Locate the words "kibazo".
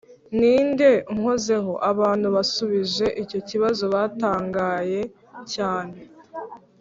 3.49-3.83